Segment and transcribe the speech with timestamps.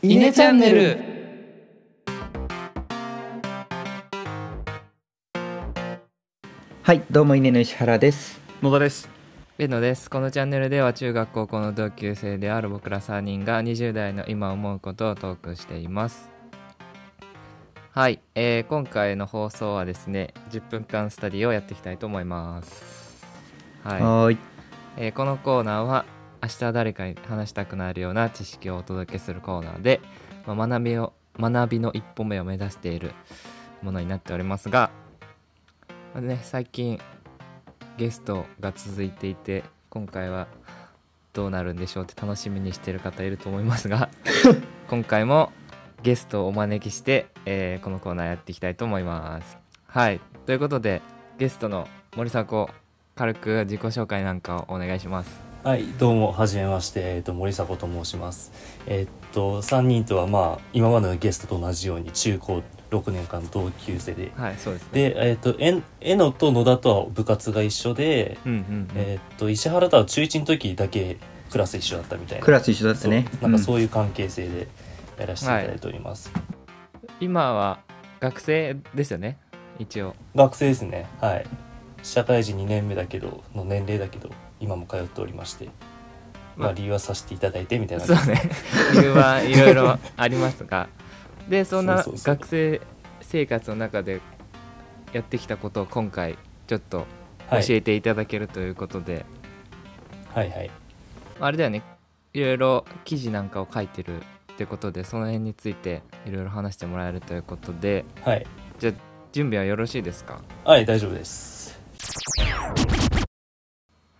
[0.00, 0.96] イネチャンネル。
[6.84, 8.40] はいどうも稲の石原です。
[8.62, 9.10] 野田です。
[9.56, 10.08] ベノです。
[10.08, 16.30] このチャンネルでは中学高校の同級生である僕ら3人が20代の今思うことをトークしています。
[17.90, 23.26] はい、えー今回の放送はですね10分間スタディをやっていきたいと思います。
[23.82, 24.00] はい。
[24.00, 24.30] は
[24.96, 26.04] えーこのコーナーは
[26.42, 30.00] 明日誰かに話したくなるような知識をお届けするコーナーで、
[30.46, 33.12] まあ学びを学びの一歩目を目指している
[33.82, 34.90] ものになっておりますが、
[36.14, 37.00] まあね、最近
[37.96, 40.48] ゲストが続いていて今回は
[41.32, 44.08] どうなるんでしょうって楽しみにしている方いると思いますが
[44.88, 45.52] 今回も
[46.02, 49.58] ゲストをお招きして、えーこのコーナーやっていきたいと思います。
[49.86, 51.02] はいということで
[51.38, 52.68] ゲストの森迫
[53.14, 55.47] 軽く自己紹介なんかをお願いします。
[55.64, 58.52] はい、どうも、はじめまして、えっ、と、森迫と申します。
[58.86, 62.62] えっ、と、3人とは、まあ、今までのゲストと同じように、中高
[62.92, 64.30] 6年間同級生で。
[64.36, 65.10] はいそうですね。
[65.10, 71.18] で、えっ、と、え、えのと野田とは部活が一緒で、うんうんうんえっ、と、石原とは中1の時だけ
[71.50, 72.44] クラス一緒だったみたいな。
[72.44, 74.68] クラス一緒だったねなんかそういう関係性で
[75.18, 76.30] やらせていただいております。
[77.20, 77.80] 今は
[78.20, 79.38] 学生ですよね
[79.80, 80.14] 一応。
[80.36, 81.08] 学生ですね。
[81.20, 81.46] はい。
[82.04, 85.66] 社会人2年目だけど、の年齢だけど、今も通っておりまして。
[85.66, 85.74] まあ、
[86.56, 88.42] まあ理由はさせていただいてみたいなそうね
[88.94, 90.88] 理由はいろいろありますが
[91.48, 92.80] でそんな学生
[93.20, 94.20] 生活の中で
[95.12, 97.06] やってきたことを今回ちょっと
[97.48, 99.24] はい教えていただけるということで、
[100.34, 100.70] はいはい。
[101.38, 101.82] あれだよね
[102.34, 104.22] いろいろ記事なんかを書いてるっ
[104.56, 108.44] てことでその辺についていろいろ話してもらえるということではい。
[108.80, 108.94] じゃあ
[109.30, 110.40] 準備はよろしいですか？
[110.64, 111.78] はい、大丈夫です。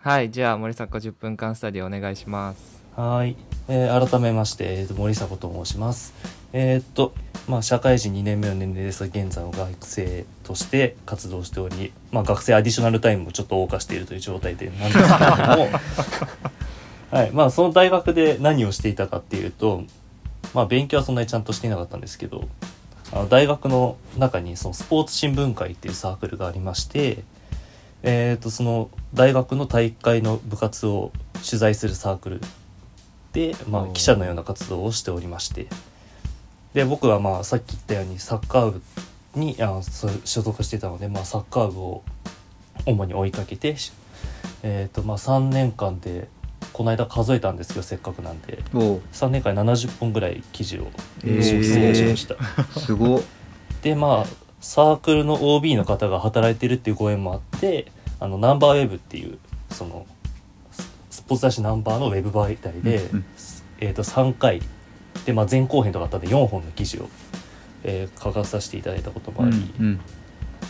[0.01, 3.35] はいじゃあ森迫10分間スタディお願いしますはい、
[3.67, 6.13] えー改めまして、えーと森迫と申します。
[6.53, 7.13] えーっと、
[7.49, 15.69] まあ、社会人2年目の年齢ですが、現在は学生として活動しており、まあ、学生アディショナルタイムもちょっと謳歌しているという状態でなんですけれども、
[17.11, 19.83] はい、まあ、その大学で何をしていたかっていうと、
[20.53, 22.47] まあ、勉強はそんなにちゃんとしていなかったんですけど、
[23.11, 27.23] あの大学の中にそのスポーツ新聞会っていうサークルがありまして、
[28.03, 32.41] えー、とその大学の体育会の部活を取材するサークル
[33.33, 35.67] で、まあ、記者のような活動をしておりまして。
[36.73, 38.81] で僕はまあさっき言ったようにサッカー部
[39.35, 39.81] にあ
[40.23, 42.03] 所属してたので、まあ、サッカー部を
[42.85, 43.91] 主に追いかけて、し
[44.63, 46.27] えーとまあ、3年間で
[46.73, 48.63] この間数えたんですけどせっかくなんで。
[48.73, 49.01] おう。
[49.13, 50.87] 3年間で70本ぐらい記事を
[51.23, 52.63] 出演しました。
[52.79, 53.21] すごっ。
[53.81, 59.37] でまあサークルの OB の方が働いてるっていうご縁もあってあのナンバーウェブっていう
[59.69, 60.05] その
[60.71, 63.25] ススポーツ雑誌ナンバーのウェブ媒体で、うんうん。
[63.81, 64.61] えー、と3回
[65.25, 67.09] で、まあ、前後編とかあったんで4本の記事を、
[67.83, 69.99] えー書かさせていただいたこともあり、うん。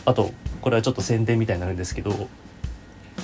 [0.05, 2.29] あとこれはちょっと宣伝みたいになるんですけど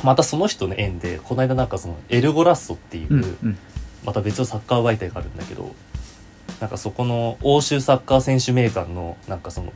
[0.03, 3.57] またその人の縁でこの間なんかそのエルゴラッソっていう、うんうん。
[4.03, 5.73] また別のサッカー媒体があるんだけど
[6.61, 9.73] なんかそこの欧州サッカー選手名鑑のなんかその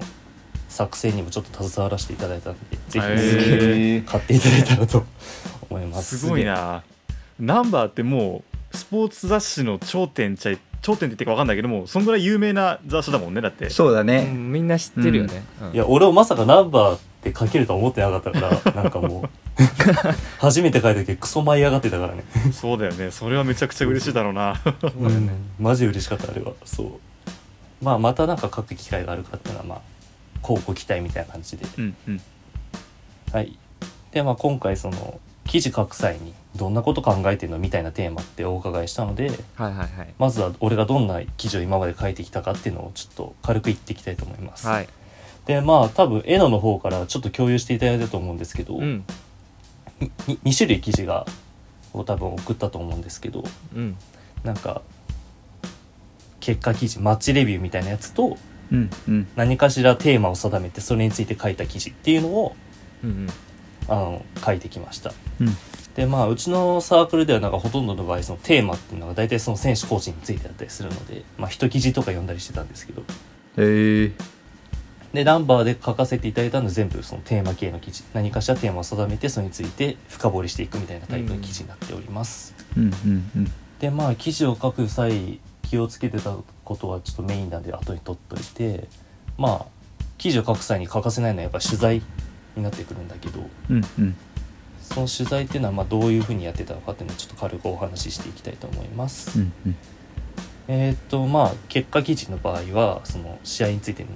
[0.69, 5.03] 作成にもちょっと携わらせていただいたんでぜひ買っていただいたらと
[5.69, 6.17] 思います。
[6.17, 6.83] すごいな。
[7.39, 8.43] ナンバーっても
[8.73, 13.69] うスポーツ雑誌の頂点ちゃい頂点って言っていいか分かんないけどもそんぐらい有名な雑誌だもんねだって。
[13.69, 14.29] そうだね。
[14.31, 15.73] うんみんな知ってるよね、うん。
[15.73, 19.29] いや俺もまさかナンバーって書けるとは思ってなかったから なんかもう。
[20.39, 22.23] 初めて書いた時クソ舞い上がってたからね。
[22.53, 23.11] そうだよね。
[23.11, 24.55] それはめちゃくちゃ嬉しいだろうな。
[24.97, 25.29] うん。
[25.59, 26.53] マジ嬉しかったあれは。
[26.63, 26.87] そう。
[27.81, 29.81] まあまたなんか書く機会があるかっていうのはまあ
[30.41, 31.65] 交互期待みたいな感じで。
[31.77, 32.21] うんうん。
[33.31, 33.57] はい。
[34.11, 40.13] で、まあ、今回その記事書く際にどんなこと考えてるのみたいなテーマってお伺いしたのではいはいはい。
[40.17, 44.67] まずは俺がどんな記事を今まで書いてきたかっていうのをちょっと軽く言っていきたいと思います。
[44.67, 44.89] はい。
[45.45, 49.03] でまあ多分エノの方からちょっと共有していただいたと思うんですけど、うん。
[50.27, 51.25] に2種類記事が
[51.93, 53.43] を多分送ったと思うんですけど
[53.75, 53.97] うん。
[54.43, 54.81] なんか
[56.39, 58.37] 結果記事マッチレビューみたいなやつと
[58.71, 59.27] うんうん。
[59.35, 62.55] 何かしらテーマを定めてそれについて書いた記事っていうのを
[63.03, 63.27] うんうん。
[63.87, 65.11] あの書いてきました。
[65.41, 65.47] うん。
[65.95, 73.01] でまあうちのサークルではなんかほとんどの場合そのテーマっていうのが大体その選手コーチについてだったりするのでまあ一記事とか読んだりしてたんですけど。
[73.57, 74.11] へえ
[75.13, 78.03] でナンバーで書かせていただいたのは全部そのテーマ系の記事。
[78.13, 82.91] 何かしらテーマを定めてそれについて深掘りしていくみたいなタイプの記事になっております、うんうん
[83.35, 83.51] うん。
[83.79, 85.39] でまあ記事を書く際
[85.69, 88.87] 気をつけてたことはちょっとメインなんで後に取っといて
[89.37, 89.65] まあ
[90.17, 92.01] 記事を書く際に欠かせないのはやっぱ取材
[92.55, 93.39] になってくるんだけど
[93.69, 94.15] うんうん。
[94.81, 99.39] その取材っていうのはまあどういうふうにやってたのかっていうのをちょっと軽くお話ししていきたいと思います。
[99.39, 99.75] うんうん。
[100.67, 104.09] えーっとまあ結果記事の場合はその試合についての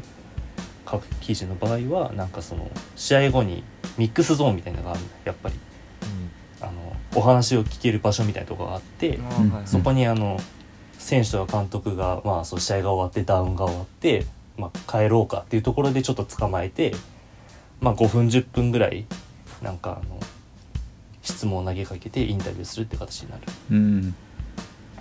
[0.89, 3.63] 書く記事の場合はなんかその試合後に
[3.97, 5.07] ミックスゾーンみたいなのがあるの。
[5.25, 5.56] やっぱり
[6.59, 6.71] あの
[7.15, 9.67] お話を聞ける場所みたいなところがあってうんあーはいはい。
[9.67, 10.39] そこにあの
[11.03, 14.25] 選手とか監督が、まあ、そう試合が終わってダウンが終わって、
[14.57, 16.94] まあ、帰ろうかっていうところでちょっと捕まえて、
[17.81, 19.05] まあ、5分10分ぐらい
[19.61, 20.17] なんかあの
[21.21, 23.41] 質問を投げかけてインタビューするって形になる。
[23.71, 24.15] うん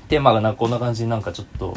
[0.09, 1.75] でまあなんかこんな感じになんかちょっと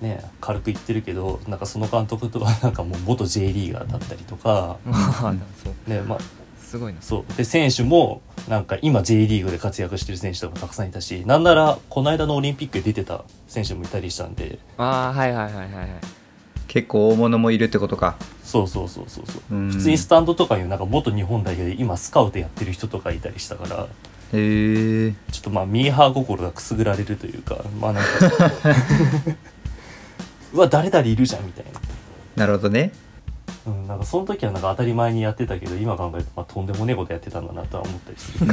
[0.00, 4.78] ね軽く言ってるけどなんかその監督とかなんかもう元 J リーガーだったりとか、
[5.88, 6.18] ね まあ、
[6.74, 7.00] すごいな。
[7.02, 7.34] そう。
[7.36, 14.58] で選手もなんか今 J リーグで活躍してる選手とかたくさんいたしなんならこの間のオリンピックで出てた選手もいたりしたんで。
[14.76, 15.88] ああはいはいはいはいはい。
[16.66, 18.16] 結構大物もいるってことか。
[18.42, 19.54] そうそうそうそうそう。
[19.54, 19.70] うん。
[19.70, 23.86] 普通にスタンドとかになんか元日本代表で今スカウトやってる人とかいたりしたから。
[24.32, 28.10] へえちょっとまあミーハー心がくすぐられるというかまあなんか
[30.52, 31.80] うわ誰々いるじゃんみたいな。
[32.34, 32.90] なるほどね
[33.66, 38.46] うん、なんかその時はなんか当たり前にやってたけど今考えるとまあとんでもねえことやってたんだなとは思ったりする。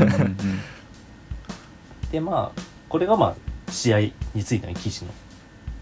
[2.12, 4.00] でまあこれがまあ試合
[4.34, 5.12] についての記事の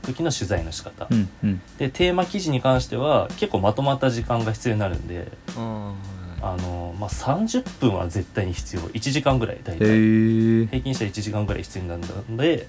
[0.03, 1.61] 時の取材の仕方、うんうん。
[1.77, 5.93] でテーマ記事に関しては結構まとまった時間が必要になるんであ
[6.41, 8.81] あの、まあ、30分は絶対に必要。
[8.83, 12.67] 1時間ぐらい大へ体え平均したら1時間ぐらい必要になるので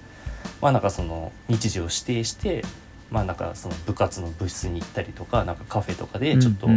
[0.61, 2.63] まあなんかその日時を指定して
[3.11, 6.67] まあなんかその部活の部室に行ったりとかなんかカフェとかでちょっと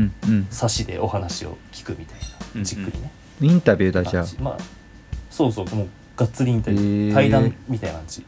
[0.51, 3.11] 差しでお話を聞くみたいうんうなんじっくりね、
[3.41, 4.59] インタビューだじゃあまあ
[5.31, 7.09] そうそうもうがっつりインタビュー。
[7.09, 7.15] へー。
[7.15, 8.25] 対談みたいな感じ。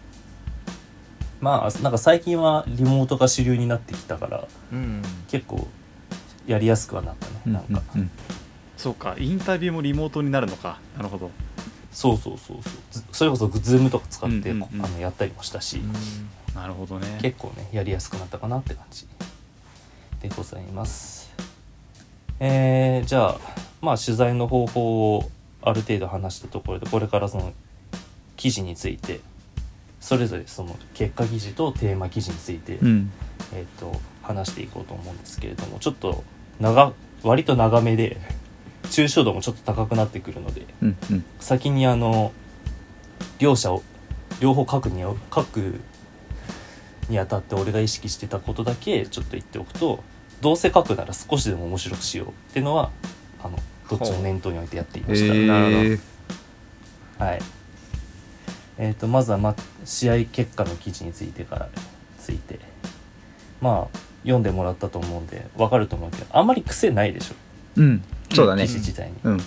[1.41, 5.03] まあなんか最近はリモートが主流になってきたからうん。
[5.29, 5.69] 結構
[6.47, 7.82] やりやすくはなったね、うんなんか。
[7.94, 8.11] うんうん。
[8.76, 10.81] そうかインタビューもリモートになるのか。
[10.97, 11.31] なるほど
[11.96, 12.72] そうそうそうそう。
[12.90, 14.84] ずそれこそズームとか使って、うんうんうん。
[14.84, 15.81] あのやったりもしたし、
[16.54, 17.19] なるほどね。
[17.22, 19.06] 結構ねやりやすくなったかなって感じ。
[20.20, 21.32] でございます。
[22.38, 23.38] えー、じゃあ
[23.81, 25.31] まあ取材の方法を
[25.62, 27.54] ある程度話したところでこれからその
[28.37, 29.20] 記事について
[29.98, 33.10] それぞれその結果記事とテーマ記事について、うん。
[33.54, 36.25] えー、と話していこうと思うんですけれどもちょっと
[36.60, 38.19] 長割と長めで
[38.91, 41.25] 抽象度もちょっと高くなってくるのでうんうん。
[41.41, 42.33] 先にあの
[43.38, 43.83] 両者を
[44.41, 45.81] 両方書くに書く
[47.09, 50.03] にあたって俺が意識してたことだけちょっと言っておくと
[50.41, 52.91] どうせ書くなら少しでも面白くしようっていうのは
[53.43, 55.35] あのどっちも念頭に置いてやっていました。
[55.35, 56.00] へなる
[57.21, 57.39] えはい。
[58.79, 59.55] えっ、とまずは、ま、
[59.87, 61.69] 試合結果の記事についてから
[62.19, 62.59] ついて。
[63.61, 67.35] まあ読んでもらったと思うんでわかると思うけどあんまり癖ないでしょ。
[67.77, 68.67] うんそうだね。
[68.67, 69.40] 記事自体に、うん。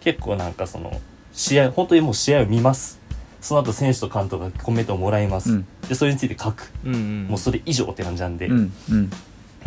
[0.00, 1.00] 結構なんかその
[1.32, 3.00] 試合本当にもう試合を見ます。
[3.40, 5.66] その後選手と監督がコメントをもらいます、うん。
[5.88, 6.70] でそれについて書く。
[6.84, 7.26] うんうん。
[7.28, 9.10] もうそれ以上って感じなんで、うんうん。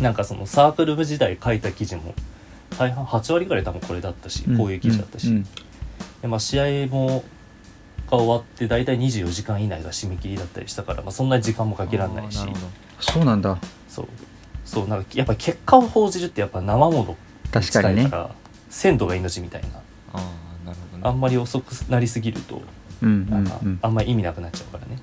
[0.00, 2.14] なんかそのサークル部時代書いた記事も
[2.78, 5.46] 大半8割ぐらい多分これだったし、こういう記事だったし、うん
[6.22, 7.24] でまあ、試合も
[8.10, 12.38] が終わって大体24時間以内が締め切りだったりしたから、まあ、そんなに時間もかけられないし。
[13.00, 13.58] そうなんだ。
[13.88, 14.08] そう。
[14.64, 17.16] そうなんかやっぱ結果を報じるってやっぱ生もの
[17.50, 18.08] 確かにね。
[18.10, 18.30] ら
[18.70, 19.68] 鮮度が命みたいな。
[19.68, 19.72] あ
[20.14, 21.02] あなるほどね。
[21.02, 22.62] あんまり遅くなりすぎると
[23.02, 23.58] うんうなんかん。
[23.66, 24.98] うんあんまり意味なくなっちゃうからね。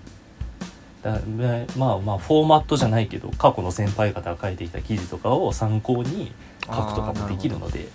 [1.03, 6.31] だねまあまあフォーマットじゃないけど過去の先輩方が書いてきた記事とかを参考に
[6.65, 7.88] 書くとかもできるので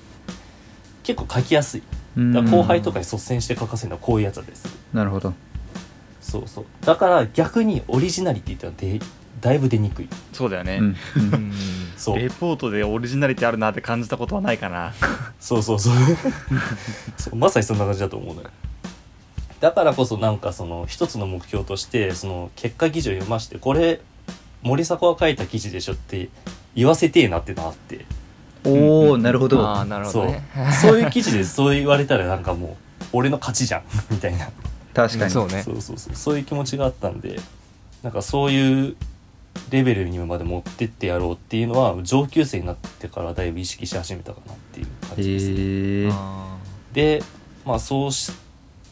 [1.03, 1.83] 結構書きやすい。
[2.17, 2.33] うん。
[2.33, 4.67] だから後輩とかに率先して書かせるのはこういうやつです。
[4.93, 5.35] なるほど。
[6.21, 6.65] そうそう。
[6.87, 9.01] だから逆にオリジナリティってのはで
[9.43, 10.09] だいぶ出にくい。
[10.33, 10.97] そうだよね、うん。
[11.97, 12.19] そう。
[12.19, 14.95] レポートでオリジナリティあるなって感じたことはないかな。
[15.41, 15.95] そうそうそう。
[17.19, 18.51] そうまさにそんな感じだと思うのよ。
[19.61, 24.01] だからこそなんかその一つの目標としてその結果記事を読ましてこれ
[24.63, 26.29] 森迫が書いた記事でしょって
[26.75, 28.07] 言わせてえなってのって。
[28.65, 29.61] おおなるほど。
[29.61, 30.45] ああなるほそうどね。
[30.81, 31.01] そう。
[31.01, 33.83] いう記事でそう言われたらなんかもう俺の勝ちじゃん。
[34.09, 34.49] みたいな。
[34.95, 35.31] 確かに。
[35.33, 35.65] そうね。
[35.65, 36.15] そうそうそう。
[36.15, 37.41] そういう気持ちがあったんで
[38.05, 38.97] なんかそういう
[39.71, 46.13] レベルにまで持ってってやろうっていうのは上級生になってからだいぶ意識し始めたかなっていう感じですね。
[46.93, 47.23] で
[47.65, 48.33] まあそうし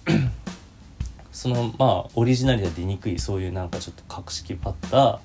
[1.33, 5.21] そのまあオリジナルで出にくいそういうなんかちょっと格式ばった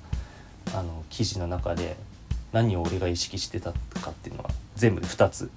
[0.74, 1.96] あの記事の中で
[2.52, 5.50] 何を俺が意識してたかっていうのは全部で2つ。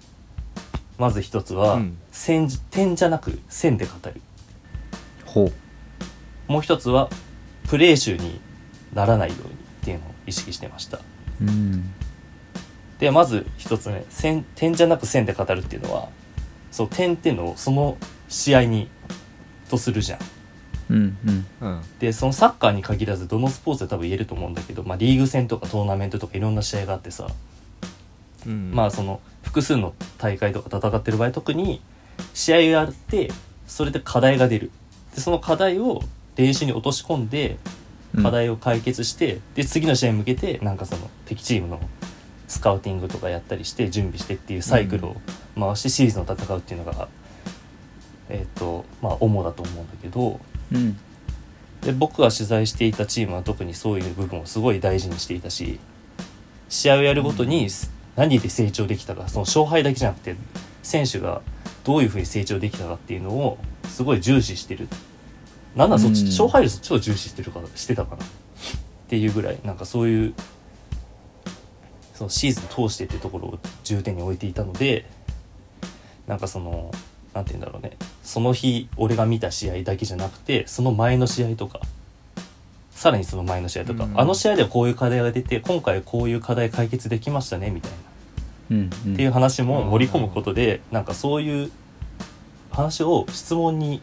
[0.98, 1.98] まず1つは、うん。
[2.12, 4.22] 線点じゃなく線で語る。
[5.26, 6.52] ほう。
[6.52, 7.10] もう1つは
[7.70, 8.42] プレー集に
[8.94, 11.00] ならないようにっていうのを意識してました。
[11.42, 11.94] うん。
[13.00, 16.10] でまず1つ目線点じゃなく線で語るっていうのは
[16.70, 18.90] そう点っていうのをその試合に
[19.70, 20.20] とするじゃん。
[20.90, 21.46] うんうん。
[21.62, 27.28] うんでそのサッカーに限らずどのスポーツで多分言えると思うんだけど、まあ、リーグ戦とかトーナメントとかいろんな試合があってさ、
[28.46, 28.72] うん。
[28.74, 31.82] まあその複数の大会とか戦ってる場合特に
[32.34, 33.32] 試合があって
[33.66, 34.72] それで課題が出る。
[35.16, 36.02] でその課題を
[36.36, 37.79] 練習に落とし込んでうん
[38.22, 41.80] 課題を解決して、で次の試合に向けてなんかその敵チームの
[42.48, 45.16] スカウティングとかやったりして準備してっていうサイクルを
[45.58, 47.08] 回してシーズンを戦うっていうのが、
[48.30, 50.40] えっ、とまあ主だと思うんだけど
[50.72, 50.98] うん。
[51.82, 55.80] で僕が取材していたチームは特にそういう部分をすごい大事にしていたし
[56.68, 57.70] 試合をやるごとに
[58.16, 60.36] 何で成長できたかその勝敗だけじゃなくて
[60.84, 61.42] 選手が
[61.84, 64.88] どういうふうに成長できたかっていうのをすごい重視してる
[65.76, 66.28] なんだそっち、うん。
[66.28, 68.28] 勝敗率超重視してるからしてたかなっ
[69.08, 70.34] ていうぐらいなんかそういう
[72.14, 75.06] そのシーズン通してってところを重点に置いていたので
[76.28, 76.92] なんかその
[77.34, 77.98] なんて言うんだろうね。
[78.24, 81.80] その日俺が見た試合だけじゃなくてその前の試合とか
[82.92, 84.20] さらにその前の試合とか、うん。
[84.20, 87.98] あの試合ではこういう課題が出て今回こういう課題解決できましたねみたいな。
[88.72, 89.14] うんうん。
[89.14, 91.72] っていう話も盛り込むことでなんかそういう
[92.72, 94.02] 話を質問に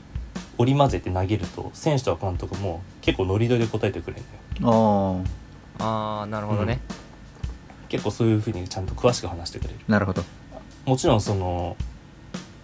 [0.58, 4.22] 織り交ぜて投げると選手とか監督も結構ノリノリで答えてくれる
[4.60, 5.24] のよ。
[5.78, 6.80] ああああなるほどね、
[7.88, 9.74] 結構そういうふうにちゃんと詳しく話してくれる。
[9.88, 10.24] なるほど。
[10.86, 11.76] もちろんその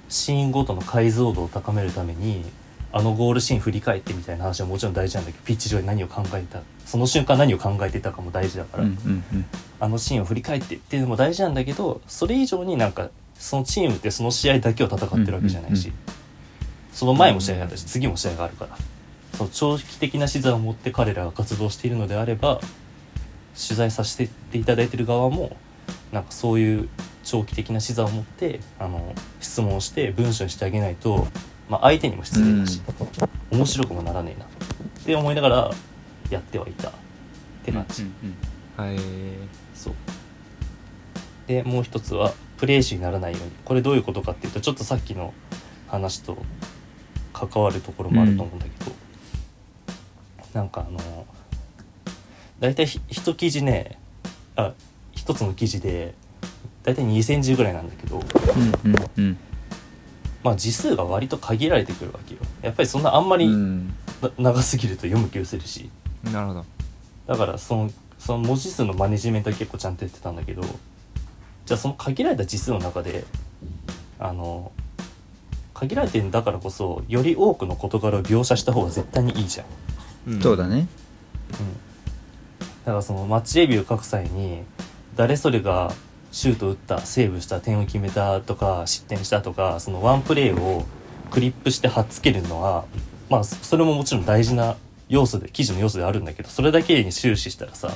[0.08, 2.44] シーンごとの解像度を高めるために
[2.92, 9.44] あのゴールシーン振り返ってみたいな話はもちろん大事なんだけどピッチ上で何を考えてたその瞬間何を考えてたかも大事だから、うんうんうん。
[9.80, 15.94] あのシーンを振り返ってっていうのも大事なんだけどそれ以上になんかそのチームってその試合だけを戦ってるわけじゃないし、うん
[16.92, 18.76] その前も試合があったし次も試合があるから。
[19.36, 22.60] その長期的な視座を持って彼らが活動しているのであれば
[23.54, 25.56] 取材させていただいてる側も
[26.12, 26.88] なんかそういう
[27.24, 31.26] 長期的な視座を持ってあの質問して文章にしてあげないと、
[31.68, 32.82] まあ、相手にも失礼だし、
[33.50, 34.48] 面白くもならねえなっ
[35.04, 35.70] て思いながら
[36.30, 36.88] やってはいた。
[36.88, 36.92] っ
[37.64, 38.04] て感じ。
[38.76, 38.98] はい。
[39.74, 39.94] そう。
[41.46, 43.50] でもう一つはプレイシーにならないように。
[43.64, 45.32] これどういうことかっていうとちょっとさっきの
[45.86, 46.38] 話と
[47.48, 48.92] 関わるところもあると思うんだけど、
[50.54, 51.26] なんかあの
[52.60, 53.98] 大体ひ一記事ね
[54.56, 54.72] あ
[55.12, 56.14] 一つの記事で
[56.84, 58.20] 大体2センチぐらいなんだけど
[58.84, 59.38] うんうんうん。
[60.42, 62.40] まあ字数が割と限られてくるわけよ。
[62.62, 63.94] やっぱりそんなあんまりうん。
[64.20, 65.90] な長すぎると読む気をするし。
[66.24, 66.64] なるほど。
[67.26, 73.24] だからそのその文字数のマネジメントは結構ちゃんとやってたんだけどじゃあその限られた字数の中で
[74.20, 74.70] あの
[75.82, 79.64] 限られてるんだからこそより多くの事柄を描写した方が絶対にいいじゃ
[80.28, 80.40] ん、ん。
[80.40, 80.76] そうだね。
[80.78, 80.86] うん、だ
[82.86, 84.62] からそのマッチレビュー書く際に
[85.16, 85.92] 誰それが
[86.30, 90.86] シュート打ったセーブした点を決めたとか失点したとかそのワンプレーを
[91.32, 92.84] クリップして貼っつけるのは
[93.28, 94.76] まあそそれももちろん大事な
[95.08, 97.92] 要素で記事の要素であるんだけどそれだけに終始したらさ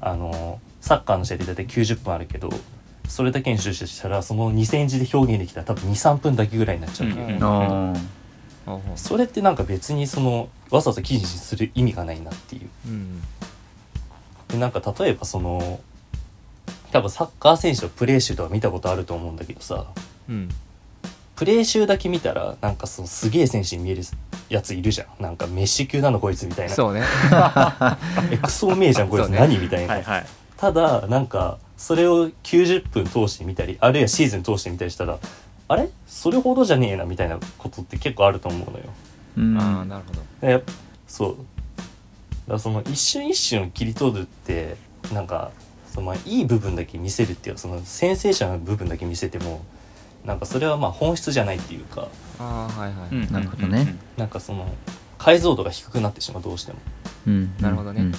[0.00, 2.50] あのサッカーの試合って大体90分あるけど
[3.08, 7.10] それだけに終始したらその2センチで表現できたら多分23分だけぐらいになっちゃう。
[7.10, 7.92] わけよ、うん。
[7.92, 7.96] う
[8.66, 12.68] ほうそれってなんか別にそのわざわざ記事にする意味がないなっていう。
[12.86, 13.22] うん。
[14.48, 15.80] でなんか例えばその
[16.92, 19.86] 多分サッカー選手のプレー集とか見たことあると思うんだけどさ。
[20.28, 20.48] うん。
[21.36, 24.02] プレー集だけ見たらなんかそのすげえ選手に見える
[24.48, 25.22] やついるじゃん。
[25.22, 26.74] なんかメッシ級なのこいつみたいな。
[26.74, 27.02] そうね。
[28.32, 29.38] エクソーメーじゃんこいつそうね。
[29.38, 30.26] 何みたいな、はいはい。
[30.56, 35.18] ただなんかそれを90分通してみたりあるいはシーズン通してみたりしたら
[35.68, 35.90] あれ？
[36.06, 38.84] それほどじゃねえなみたいなことって結構あると思うのよ。
[39.36, 39.58] うん。
[39.58, 40.22] ああなるほど。
[40.40, 40.62] で
[41.06, 41.36] そう。
[41.36, 41.42] だか
[42.54, 44.76] らその一瞬一瞬を切り取るって
[45.12, 45.50] なんか
[45.92, 49.64] そのまあいい部分だけ見せるっていうそのセンセーショナルな部分だけ見せても
[50.24, 52.08] なんかそれはまあ本質じゃないっていうか。
[52.38, 53.96] ああはいはい、うんなるほどね。
[54.16, 54.72] なんかその
[55.18, 56.78] 解像度が低くなってしまうどうしても。
[57.26, 57.56] うん。
[57.60, 58.12] なるほどね。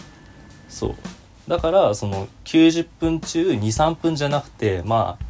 [0.67, 0.95] そう
[1.47, 5.25] だからその90分中23分じゃなくてまあ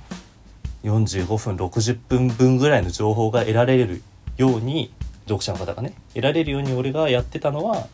[0.83, 4.01] 45分60分分ぐらいの情報が得られる
[4.37, 4.91] ように
[5.25, 7.87] 読者の方がね得られるように俺がやってたのは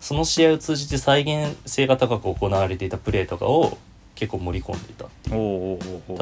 [0.00, 3.76] その試合を通じて再現性が高く行われていたプレーとかを
[4.14, 5.78] 結構盛り込んでいたっていう。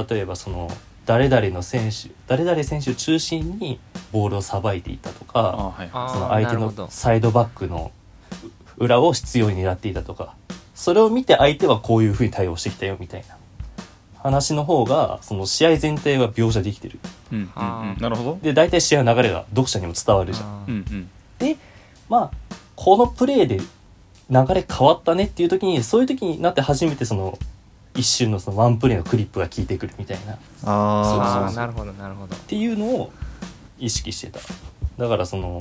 [0.08, 0.68] 例えばその
[1.06, 3.80] 誰々の選手誰々選手を中心に
[4.12, 7.92] ボールをさばいていたとあかはいその相手のサイドバックの
[8.76, 10.34] 裏を執拗に狙っていたとか
[10.78, 13.36] それを見て相手はこういうふうに対応してきたよみたいな。
[14.14, 17.00] 話の方がその試合全体が描写できてる。
[17.32, 17.94] うんうんあー。
[17.96, 18.38] うんなるほど。
[18.40, 20.46] で大体試合の流れが読者にも伝わるじゃん。
[20.46, 21.10] んうん。
[21.40, 21.56] で
[22.08, 27.36] まあこのプレーで流れ変わったねっていう時にそういう時になって初めてその
[27.96, 30.34] 一瞬のそのワンプレーのクリップが効いてくるみたいな。
[30.34, 33.12] っああなるほどなるほどていうのを
[33.80, 34.38] 意識してた。
[34.96, 35.60] だからその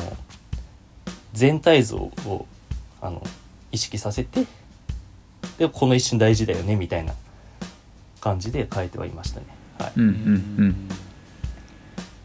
[1.33, 2.45] 全体像を
[3.01, 3.23] あの
[3.71, 4.45] 意識させて
[5.57, 7.13] でこの一瞬大事だよねみたいな
[8.21, 9.45] 感じで書いてはいましたね。
[9.79, 9.91] はい。
[9.97, 10.75] うんうんうん。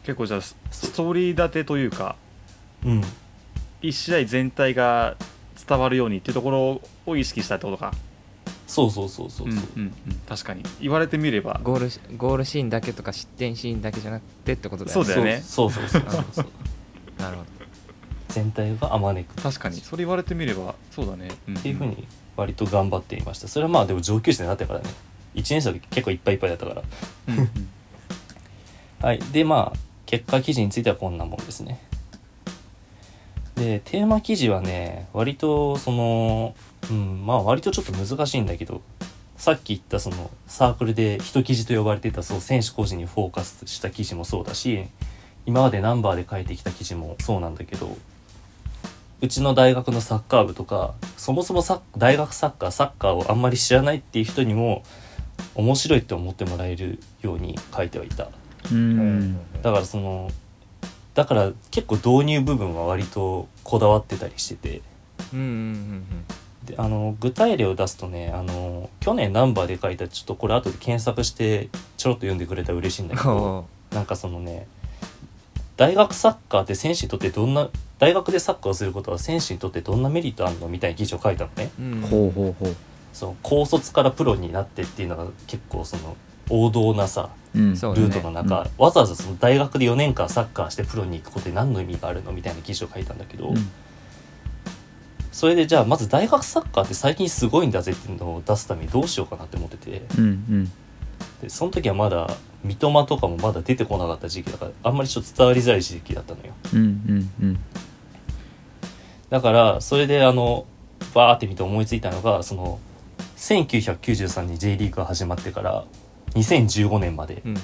[0.03, 2.17] 結構じゃあスストーリー立てというか
[2.85, 3.01] うん、
[3.81, 5.15] 一試合全体が
[5.67, 7.93] 伝わるようにっていうところを意識したってことか。
[8.67, 10.13] そうそうそうそうそう、うんうんうん。
[10.27, 10.63] 確かに。
[10.81, 11.59] 言われてみれば。
[11.63, 15.05] ゴールしゴールシーンだけとか失点シーンだけじゃなくてってことだよね。
[15.05, 15.41] そうだよね。
[15.41, 16.45] そうそうそうそうそう。
[17.21, 17.43] なるほ
[18.33, 19.35] 全体があまねく。
[19.41, 19.77] 確かに。
[19.77, 21.57] それ言われてみればそうだね、ん。
[21.57, 23.47] っていうふうに割と頑張っていました。
[23.47, 24.85] それはまあでも上級生になってからね。
[25.35, 26.83] 1年生の時結構いっぱいいっぱいだったから。
[27.27, 27.49] うんうん。
[29.01, 29.19] はい。
[29.31, 31.79] でまあ結果記事についてはこんなもんですね。
[33.55, 36.55] でテーマ記事はね割とその
[36.89, 38.81] うんまあ割とちょっと難しいんだけど
[39.37, 44.85] さっき言ったそのサークルで一記事と呼ばれてたそう選手個人にフォーカスした記事もそうだし
[45.45, 47.95] 今までナンバーで書いてきた記事もそうなんだけど
[49.23, 51.63] うちの大学のサッカー部とかそもそも
[51.97, 54.83] 大学サッカーサッカーをあんまり知らないっていう人にも
[55.55, 58.27] 面白いって思ってもらえるように書いてはいた。
[58.69, 59.37] うん。
[59.61, 60.29] だからその
[61.13, 64.81] だから結構導入部分は割とこだわってたりしてて。
[65.33, 66.05] うんうんうん
[66.65, 74.65] であの具体例を出すとねあの去年ナンバーで書いたちょっとこれ後で検索してちょろっと読んでくれたら嬉しいんだけど なんかそのね
[75.75, 77.69] 大学サッカーって選手にとってどんな
[78.03, 81.71] 大学でサッカーをすることは選手にとってどんなメリットあるのみたいな記事を書いたのね。
[81.79, 82.01] ーうん。
[82.01, 82.75] ほうほうほう。
[83.13, 86.17] その高卒からプロになってっていうのが結構その
[86.49, 87.71] 王道なさうん。
[87.71, 93.71] ルートの中、わざわざその大学で4年間サッカーしてプロに行くことで何の意味があるのみたいな記事を書いたんだけど、うん。
[95.31, 100.01] それでじゃあまず大学サッカーって最近すごいんだぜっていうのを出すためにどうしようかなって思ってて。
[100.17, 100.71] うんうん。
[101.41, 106.53] でその時はまだ三笘とかもまだ出てこなかった時期だからあんまりちょっと伝わりづらい時期だったのよ。
[106.73, 107.59] うんうんうん
[109.33, 110.67] だからそれであの
[111.15, 112.79] バーって見て思いついたのがその
[113.37, 115.85] 1993年 J リーグが始まってから
[116.35, 117.41] 2015年まで。
[117.43, 117.55] うん。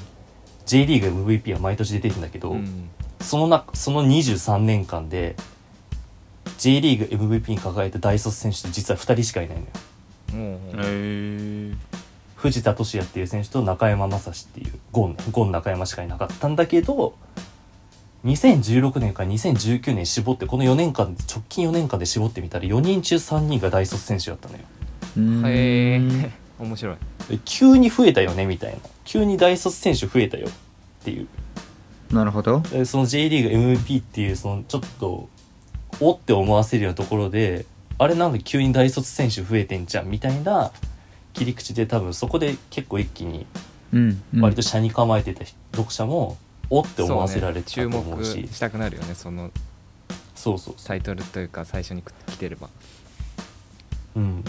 [0.66, 2.90] J リーグ MVP は毎年出てるんだけど、うん。
[3.22, 5.36] そのなその23年間で
[6.58, 9.58] J リーグ MVP に輝いた大卒選手って実は2人しかいない
[10.34, 11.78] のよ。
[12.34, 17.14] 藤田俊也っていう選手と中山雅史っていうゴンねゴン中山しかいなかったんだけど
[18.26, 24.64] 2016年から2019年絞ってこの4年間直近4年間で絞ってみたら4人中3人が大卒選手だったのよ。
[25.18, 26.96] うんへえ面白い。
[27.30, 28.78] で急に増えたよねみたいな。
[29.06, 31.28] 急に大卒選手増えたよっていう。
[32.12, 32.60] なるほど。
[32.60, 35.30] でその J リーグ MVP っていうそのちょっと
[36.02, 37.66] おって思わせるようなところで
[37.98, 40.72] あれなんで急に大卒選手増えてんじゃんみたいな
[41.34, 43.46] 切り口で多分そこで結構一気に
[44.40, 46.38] 割と車に構えてた読者も
[46.70, 48.34] おって思わせられてたそうねと思うし。
[48.34, 49.52] 注目したくなるよねその
[50.36, 52.70] そうそうそタイトルというか最初に来てれば。
[54.16, 54.44] う、うん、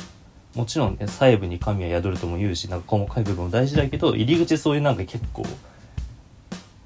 [0.54, 5.44] もちろんね細部に神は宿るとも言うしなんか細かい部分も大事だけど入り口そういうなんか結構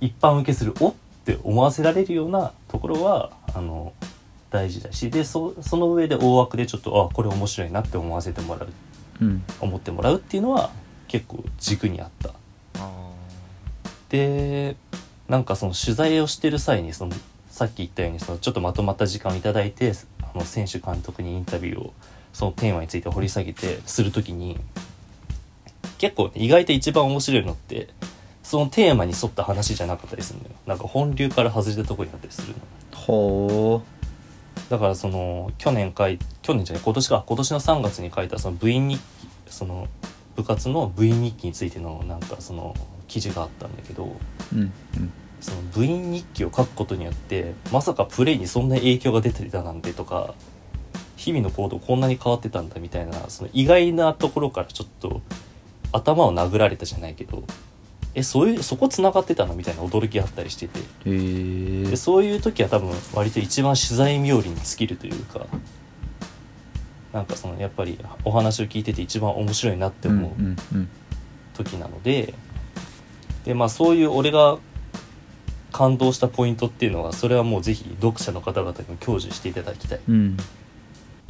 [0.00, 0.94] 一般受けするおっ
[1.24, 3.92] て思わせられるようなところはあの
[4.50, 8.68] 大事だしでそその上で大枠でちょっとあこれ面白いなって思わせてもらう。
[9.20, 9.42] うん。
[9.60, 10.70] 思ってもらうっていうのは
[11.08, 12.34] 結構軸にあった。
[12.78, 13.10] あ
[14.08, 14.76] で
[15.28, 17.12] なんかその取材をしてる際にその
[17.48, 21.94] さっき言ったようにそのちょっとまとまった時間をいただいてあの選手監督にインタビューを
[22.32, 24.58] そのテーマについて掘り下げてする時に
[25.98, 27.88] 結構ね意外と一番面白いのって
[28.42, 30.50] そのテーマに沿った話じゃなかったりするのよ。
[30.66, 32.54] なんか本流から外れたところになったりするの。
[32.94, 33.82] ほ
[34.68, 37.24] だからその去年書い去年じゃない今年か。
[37.26, 39.02] 今年の3月に書いたその部員日記
[39.46, 39.88] その
[40.36, 42.74] 部活の部員日記についてのなんかその
[43.14, 44.08] 記事があったんだけどう
[44.56, 44.72] うんうん。
[45.40, 50.34] その部員日記を書くことによってまさかプレーにそんな影響が出てたなんてとか
[51.16, 55.22] 日々の行動こんなに変わってたんだみたいなその意外なところからちょっと
[55.92, 57.44] 頭を殴られたじゃないけど
[58.16, 60.80] えそういうそこつながってたのみたいな驚きあったりしてて。
[61.04, 65.46] でそういう時は多分割と一番取材冥利に尽きるというか
[67.12, 70.88] なんかそのやっぱりお話を聞いてて一番面白いなって思ううんうん
[71.54, 72.02] 時なの
[73.44, 74.58] ででまあそういう俺が
[75.72, 79.98] 感動したポイントっていうのはそれはもうぜひ読者の方々にも享受していただきたい。
[79.98, 80.36] っうん。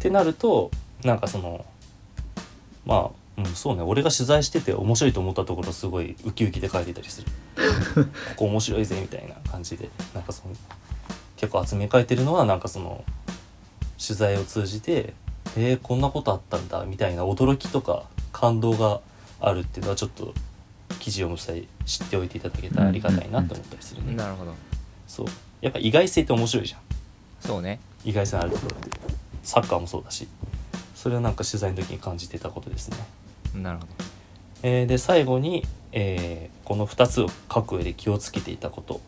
[0.00, 0.70] てなると
[1.04, 1.64] なんかその
[2.84, 3.82] まあ、うん、そうね。
[3.82, 7.28] 俺が取材してて面白いと思ったところすごいウキウキで書いてたりする。
[8.04, 10.54] ここ面白いぜみたいな感じでなんかその
[11.36, 13.04] 結構集め書いてるのはなんかその
[14.04, 15.14] 取材を通じて
[15.56, 19.00] えー、こんなことあったんだみたいな驚きとか感動が
[19.40, 20.34] あるっていうのはちょっと
[21.04, 24.54] 記事を読む際知っておいていただけたらありがたいなって思ったりするね、なるほど。
[25.06, 25.26] そう。
[25.60, 26.80] やっぱ意外性って面白いじゃん。
[27.40, 27.78] そうね。
[28.06, 28.76] 意外性のあるところ
[29.42, 30.26] サッカーもそうだし。
[30.94, 32.96] それをなんか取材の時に感じてたことですね。
[33.54, 33.88] なるほど。
[34.62, 39.02] えーで最後に、えーこの2つを書く上で気をつけていたこと。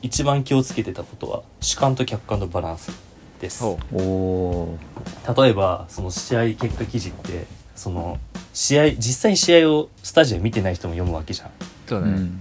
[0.00, 2.90] 一番気をつけてたことは主観と客観のバランス
[3.42, 3.62] です。
[3.62, 4.78] ほおお
[5.36, 7.44] 例えばその試合結果記事って
[7.76, 8.18] その
[8.52, 11.50] 試合実際に試合をスタジアム見てない人も読むわけじゃん。
[11.86, 12.40] そうだね、うん。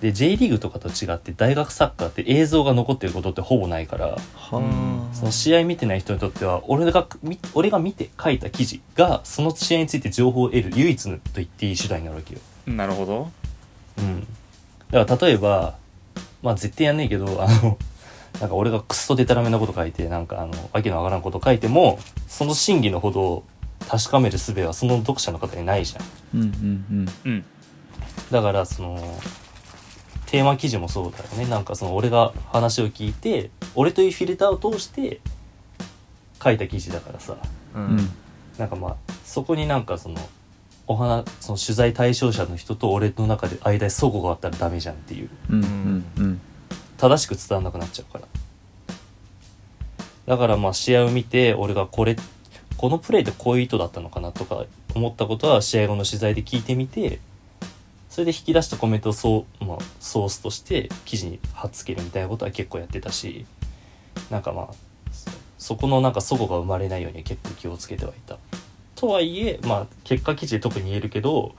[0.00, 4.18] で J リーグとかと違って大学サッカーって映像が残ってることってほぼないからは
[5.12, 5.14] あ。
[5.14, 12.40] その試合見てない人にとっては俺がみ俺が見て書いた記事がその試合について情報を得る唯一のと言っていい手段になるわけよ。
[12.66, 13.30] なるほど。
[13.98, 14.26] うん。
[14.90, 15.76] だから例えば、
[16.42, 17.78] まあ絶対やんねえけど、あの、
[18.40, 23.44] なんか俺がクソデタラメなこと書いて、なんかあの、わけのわからんこと書いても、その真偽のほど
[23.88, 26.40] 確かめる術はその読者の方にないじゃん。
[26.40, 27.44] うんうんうん。
[28.30, 29.20] だからその、
[30.26, 31.46] テーマ記事もそうだよね。
[31.46, 35.20] なんかその俺が話を聞いて、俺というフィルターを通して
[36.42, 37.36] 書いた記事だからさ、
[37.74, 38.10] うん。
[38.58, 40.16] なんかまあ、そこになんかその、
[40.86, 45.30] お話、その取材対象者の人と俺の中で間に齟齬があったらダメじゃんっていう。
[45.48, 46.40] うんうんうん。
[46.96, 48.26] 正しく伝わらなくなっちゃうから。
[50.26, 52.14] だからまあ試合を見て俺がこれ
[52.80, 54.64] このプレーでこういう意図だったのかなとか
[54.94, 57.20] 思ったことは試合後の取材で聞いてみて
[58.08, 63.44] それで引き出したコメントをそう、まあ、ソースとして記事に貼っつけるみたいなことは結構やってたし
[64.30, 64.74] なんかまあ
[65.12, 68.38] そそこのなんか齟齬が生まれないように結構気をつけてはいた。
[68.94, 71.54] とはいえまあ結果記事で特に言えるけど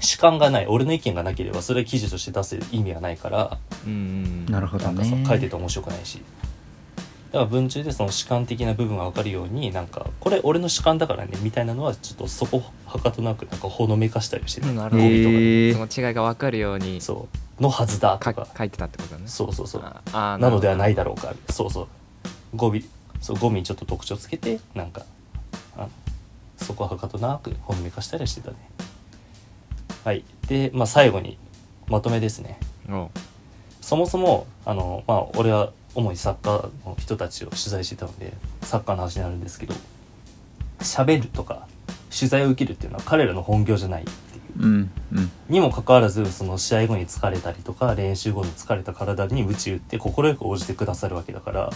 [0.00, 4.46] 主観がない俺の意見がなければそれは記事として出す意味はないからうんうん。
[4.46, 6.20] なるほどなんか書いてて面白くないし
[7.34, 15.02] だから文中でその主観的な部分が分かるようになんかこれ俺の主観だからねみたいなのはちょっとそこはかとなくなんかほのめかしたりしてた、うんなるほど。
[15.02, 17.26] へーその違いが分かるようにそ
[17.58, 18.34] うのはずだとか。
[18.34, 19.26] か書いてたってことだね。
[19.26, 19.82] そうそうそう。
[20.12, 21.34] なのではないだだろうか。
[21.50, 21.88] そうそう。
[22.54, 22.74] 語尾
[23.20, 25.02] そう語尾にちょっと特徴つけてなんか
[25.76, 25.88] あ
[26.56, 28.56] そこはかとなくほのめかしたりしてたね。
[30.04, 30.22] はい。
[30.46, 31.36] でまあ最後に
[31.88, 32.60] まとめですね。
[33.80, 39.74] そもそもあの、まあ、俺は主にサッカーの人たちを取材してたのでサッカーの話になるんですけど
[40.80, 41.66] 喋るとか
[42.16, 51.70] 取材を受けるっていうのは彼らの本業じゃないっていううんうんにもかかわらずその試合後に疲れたりとか練習後に疲れた体に鞭打って快く応じてくださるわけだから、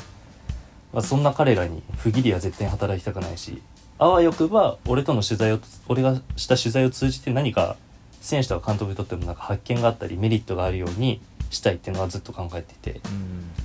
[0.92, 3.62] まあ、そんな彼らに不義理は絶対に働きたくないし
[3.98, 7.76] あわよくば俺との取材を俺がした取材を通じて何か
[8.20, 13.00] 選手とか監督にとってもなんか発見があったりメリットがあるようにしたいっていうのはずっと考えていて。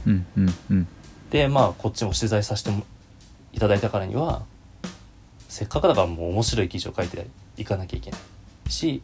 [0.06, 0.13] うん。
[0.13, 0.26] うん。
[0.38, 0.54] うん。
[0.72, 0.88] うん。
[1.30, 2.84] でまあこっちも取材させても
[3.54, 4.43] いただいたからには
[5.50, 9.02] せっかくだからもう面白い記事を書いていかなきゃいけないし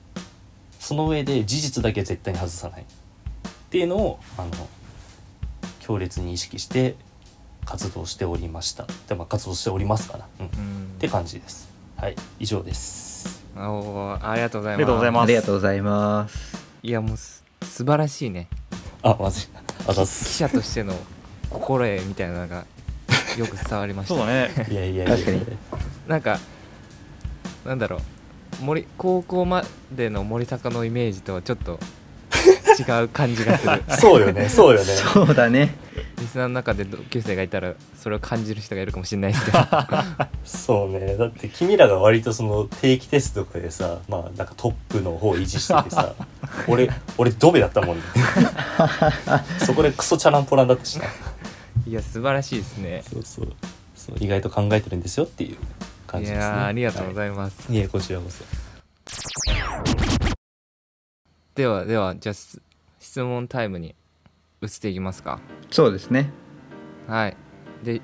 [0.80, 2.86] その上で事実だけは絶対に外さないっ
[3.70, 4.52] ていうのをあの
[5.80, 6.96] 強烈に意識して
[7.66, 8.88] 活動しておりました。
[9.08, 10.96] で、まあ、活動しておりますかな、うん、っうん。
[11.00, 11.70] て感じです。
[11.98, 12.16] はい。
[12.40, 13.44] 以上です。
[13.56, 14.78] おーありがとうございます。
[14.78, 15.24] ありがとうございます。
[15.24, 16.58] ありがとうございます。
[16.82, 18.48] いやもうす素晴らしいね
[19.02, 19.48] あまずい。
[19.88, 20.94] あざっ記す者としての
[21.50, 22.66] 心得みたいなのが
[23.38, 24.16] よく伝わりました。
[24.16, 24.68] そうだね。
[24.70, 25.16] いやいやいや。
[25.16, 25.46] 確かに。
[26.08, 26.40] なんか
[27.66, 28.64] なんだろう。
[28.64, 31.80] 森高校までの森坂のイメージとはちょっと
[32.80, 33.84] 違う感じがする。
[33.90, 34.86] そうよねそうよね。
[34.86, 35.76] そう だね
[36.20, 39.58] リスナーの中で同級生がいたらそれを感じる人がいるかもしれないですけど。
[40.44, 41.16] そうね。
[41.18, 46.14] だって君らが割とその定期テストとかでさまあなんかトップの方を維持しててさ
[46.68, 48.04] 俺俺ドベだったもんね。
[49.66, 51.06] そこでクソチャランポランだったしな。
[51.88, 53.04] いや素晴らしいですね。
[53.12, 53.56] そうそう。
[53.96, 55.58] そう意外と考えてるんですよっていう
[56.08, 56.58] 感いじですね。
[56.58, 58.44] やーありがとうごいざいます、ます、い、えこちらこそ。
[61.56, 62.62] ではではじゃあす
[63.00, 63.96] 質問タイムに
[64.62, 65.40] 移っていきますか。
[65.72, 66.32] そうですね。
[67.08, 67.38] はい。
[67.84, 68.02] で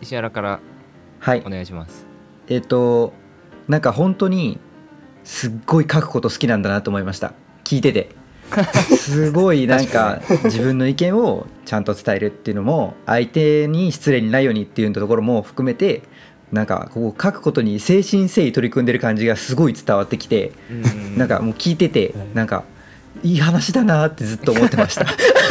[0.00, 0.60] 石原から
[1.20, 1.42] はい。
[1.44, 2.06] お願いします。
[2.48, 3.12] えっ、と
[3.68, 4.58] なんか本当に
[5.24, 7.34] すっごい書くこと好きなんだなと思いました。
[7.64, 8.16] 聞いてて。
[8.96, 16.00] すごいなんか自分の意見をちゃんと伝えるっていうのも相手に失礼にないようにっていうところも含めて
[16.50, 21.18] なんかここ書くことに誠心誠意取り組んでる感じがすごい伝わってきてうん。
[21.18, 22.64] なんかもう聞いててなんか
[23.22, 25.04] いい話だなってずっと思ってました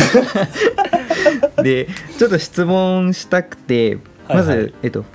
[1.64, 4.60] でちょっと質問したくてまず、はい。
[4.60, 5.06] はいえっと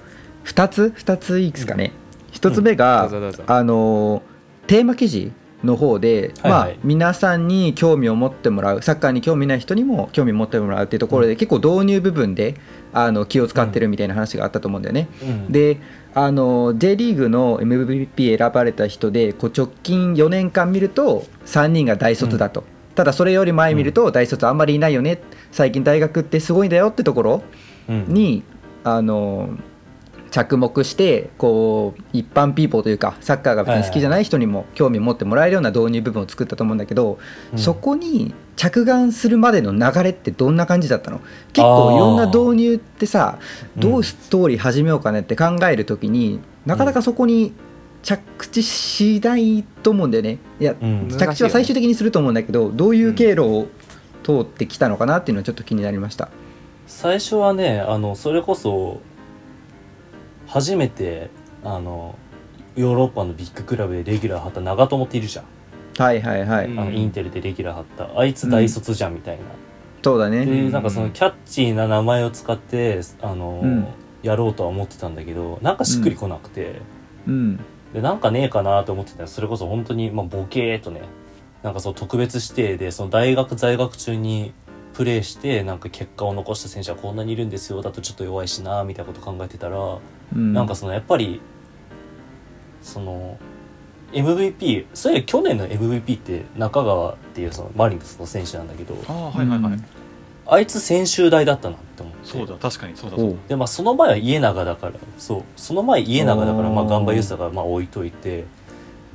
[0.45, 1.93] 2つ2ついいですかね、
[2.33, 3.45] 1つ目どが、うぞどうぞ。
[3.47, 4.23] あの
[4.67, 5.33] テーマ記事
[5.65, 6.73] の方で、はいはい。
[6.73, 12.57] まあ皆さんに興味を持ってもらうサッカーに興味ない人にも興味を持ってもらうっていうところで、結構導入部分で
[12.93, 15.09] あの気を使ってるみたいな話があったと思うんだよね。
[15.23, 15.53] うん。
[15.53, 15.79] で
[16.15, 25.21] あの J リーグの MVP 選ばれた人でこう直近4年間見ると3人が大卒だと、ただそれより前見ると大卒あんまりいないよね。
[25.51, 27.43] 最近大学ってすごいんだよってところ
[27.89, 28.05] うん。
[28.09, 28.43] に、
[28.85, 29.51] あの
[30.31, 37.19] 着目してこう一般ピーポーというかサッカーが別に好きじゃない人にも興味を持ってもらえるような導入部分を作ったと思うんだけど、
[37.53, 37.59] うん。
[37.59, 41.21] そこに着眼するまでの流れってどんな感じだったの？
[41.53, 43.39] 結構いろんな導入ってさ
[43.77, 47.53] どうストーリー始めようかねって考える時になかなかそこに
[48.03, 50.39] 着地しないと思うんだよね。
[50.61, 53.69] いやうん着地は最終的にすると思うんだけどどういう経路を
[54.23, 56.29] 通ってきたのかなっていうのはちょっと気になりました。
[56.87, 59.01] 最初はねあのそれこそ
[60.47, 61.31] 初めて
[61.65, 62.19] あの
[62.77, 65.45] ヨーロッパのビッグクラブでレギュラー張った長友っているじゃん、
[65.97, 66.81] はいはいはい、うん。
[66.81, 68.19] あのインテルでレギュラー張った。
[68.19, 69.45] あいつ大卒じゃんみたいな、
[70.03, 73.87] そうだね、でなんかそのキャッチーな名前を使ってあの、うん。
[74.23, 76.81] やろうとは思ってたんだけどなんかしっくりこなくて、
[77.27, 77.61] うん
[77.93, 81.03] でなんかねえかなと思ってたらそれこそ本当にまあボケーっとね
[81.63, 84.53] なんかその特別指定でその大学在学中に
[84.95, 89.99] プレーしてなんか結果を残した選手はこんなにいるんですよだとちょっと弱いしなみたいなこと考えてたら、
[90.35, 90.53] うん。
[90.53, 91.41] なんかそのやっぱり
[92.83, 93.39] その
[94.13, 99.85] MVP そういや去年の MVP って中川っていうそのマリノスの選手なんだけどはいはいはい、うん
[100.53, 102.19] あいつ専修大だったなって思って。
[102.25, 103.37] そうだ確かにそうだそうだ。
[103.49, 104.93] でまあその前は家長だから。
[105.17, 105.43] そう。
[105.57, 108.45] その前家長だからまあおーガンバユースだからまあ置いといて。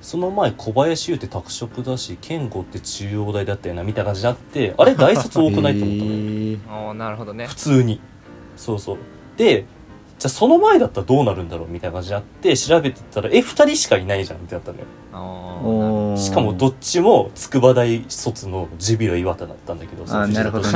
[0.02, 6.16] その前小林優って拓殖だし健吾って中央大だったよなみたいな感じになってあれ大卒多くないと思ったのよ。
[6.16, 6.60] へー。
[6.72, 7.48] おーなるほどね。
[7.48, 8.00] 普通に。
[8.56, 8.98] そうそう。
[9.38, 9.66] で
[10.20, 14.86] じゃあその前だったらどうなるんだろうみたいな感じになって調べてったらえ二人しかいないじゃんってなったのよ。
[15.14, 15.20] あー。
[15.66, 16.18] おー。
[16.18, 20.68] しかもどっちも筑波大卒のジュビロ岩田だったんだけどあーなるほど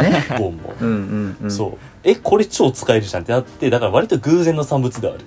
[0.49, 0.73] ンも。
[0.79, 1.51] うんうんうん。
[1.51, 1.77] そう。
[2.03, 5.19] えこれ超使えるじゃんってなってだから割と偶然の産物である。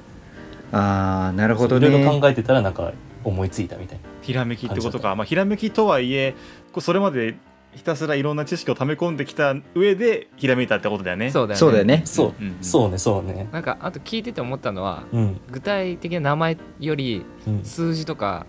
[0.71, 4.09] ああなるほどいろいろね考えてたらなんか思いついたみたいな。
[4.23, 6.35] ひらめきってことか、まあ、ひらめきとはいえ
[6.73, 7.37] こうそれまで
[7.75, 11.31] ひたすらいろんな知識を溜め込んできた上でひらめいたってことだよね。
[11.31, 11.59] そうだよね。
[11.59, 12.03] そうだよね。
[12.05, 12.57] そう、うんうん。
[12.61, 13.49] そうねそうね。
[13.53, 15.41] なんかあと聞いてて思ったのはうん。
[15.51, 18.47] 具体的な名前よりうん数字とか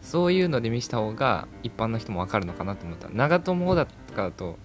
[0.00, 3.08] そういうので見せた方が一般の人も分かるのかなと思った。
[3.10, 4.58] 長友だとかだと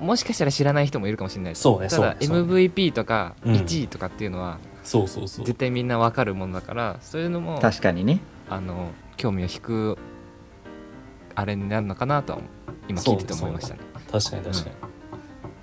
[0.00, 1.52] もしかしたら知らない人もいるかもしれない。
[1.52, 3.54] ですそうねただ MVP とかうん。
[3.54, 5.46] 1位とかっていうのはそうそうそう。
[5.46, 8.20] 絶対みんな分かるものだからそういうのも確かにね。
[8.48, 9.98] あの興味を引く
[11.34, 12.40] あれになるのかなとは
[12.88, 13.80] 今聞いてて思いましたね。
[14.10, 14.76] 確かに確かに、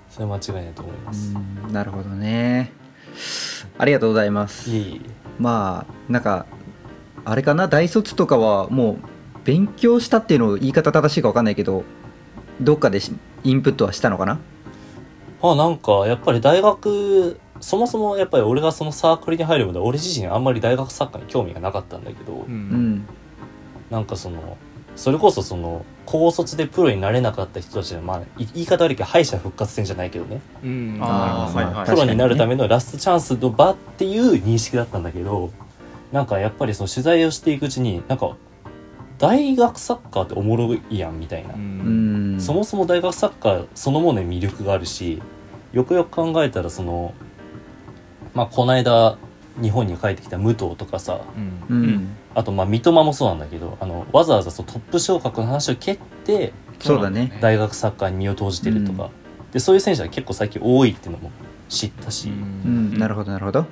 [0.09, 2.71] それは間違いないと思います、うんなるほどね。
[3.77, 4.69] ありがとうございます。
[5.37, 6.45] まあなんか
[7.25, 7.67] あれかな？
[7.67, 8.97] 大卒とかはもう
[9.43, 11.83] 勉強したっていうの言い方正しいか分かんないけど
[12.61, 13.11] どっかでし
[13.43, 14.39] インプットはしたのかな？
[15.41, 23.05] まあなんかやっぱり大学そもそもやっぱり俺がそのサークルに入るまで俺自身あんまり大学サッカーに興味がなかったんだけど、ううんん。
[23.89, 24.57] なんかその
[24.99, 30.41] それこそその高卒でプロになれなかった人たちはまあい言い方悪いけど敗者復活戦じゃないけどね。
[30.61, 30.97] うん。
[30.99, 31.85] あーまあはいはい。
[31.85, 35.51] プロになるためのラストチャンスの場っていう認識だったんだけど
[36.11, 38.35] なんかやっぱりその取材をしていくうちになんか
[39.19, 41.53] 大学サッカーっておもろいやんみたいな、
[42.41, 45.21] そもそも大学サッカーそのものに魅力があるし
[45.71, 47.13] よくよく考えたらその
[48.33, 49.17] まあこの間
[49.61, 51.21] 日本に帰ってきた武藤とかさ
[51.69, 51.75] うん。
[51.75, 52.17] うん。
[52.35, 57.37] あとまあ三笘もそうなんだけどあのわざわざそのトップ昇格の話を蹴ってそうだね。
[57.41, 59.09] 大学サッカーに身を投じてるとか、
[59.51, 61.31] でそういう選手は結構最近多いっていうのも
[61.67, 62.97] 知ったし、うん。
[62.97, 63.65] なるほどなるほど。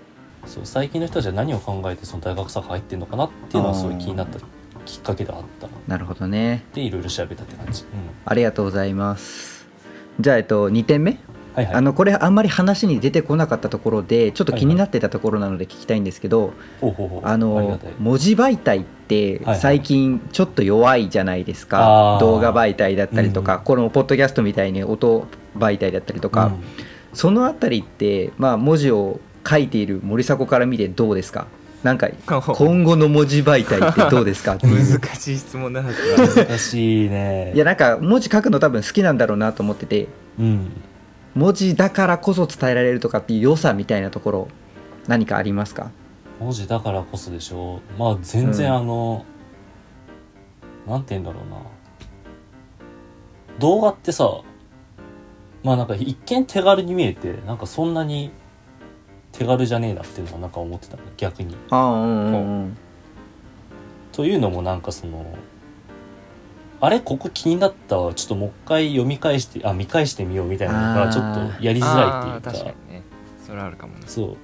[0.45, 4.39] そう最近の人たちは何を考えてその大学サッカー入ってるのかなっていうのはすごい気になった
[4.85, 5.67] きっかけであった。
[5.87, 6.65] なるほどね。
[6.73, 7.87] でいろいろ調べたって感じ、うん、
[8.25, 9.67] ありがとうございます。
[10.19, 11.19] じゃあえっと2点目？
[11.57, 11.75] はいはい。
[11.75, 16.53] あのこれあんまり話に出てこなかったところでちょっと気になってたところなので聞きたいんですけど、
[17.23, 22.19] あの文字媒体ってはい最近ちょっと弱いじゃないですか、あー。
[22.19, 26.63] 動画媒体だったりとか、うんこのポッドキャストみたいに音媒体だったりとか、うん。
[27.13, 31.47] そのあたりって、まあ、文字を書いている森迫から見てどうですか？
[31.83, 34.57] なんか今後の文字媒体ってどうですか？
[34.61, 37.53] 難しい質問なんですが難しいね。
[37.55, 40.07] いやなんか文字書くの多分好きなんだろうなと思ってて。
[40.39, 40.71] うん
[41.37, 44.47] 文字だからこそ伝えられるとかっていう良さみたいなところ
[45.07, 45.91] 何かありますか？
[46.39, 48.77] 文字だからこそでしょまあ全然うん。
[48.77, 49.25] あの、
[50.87, 51.57] なんて言うんだろうな。
[53.59, 54.41] 動画ってさ
[55.63, 58.31] まあなんか一見手軽に見えてなんかそんなに
[59.31, 61.55] 手軽じゃねえなっていうのはなんか思ってたの逆に。
[61.69, 62.77] ああうんうんうん。
[64.11, 65.23] というのもなんかその
[66.79, 68.13] あれここ気になったわ。
[68.13, 72.51] ちょっともう一回読み返してあ見返してみようみたいなのがちょっとやりづらいっていうか。
[72.51, 73.03] 確かにね。
[73.45, 74.03] それあるかもね。
[74.05, 74.37] そう。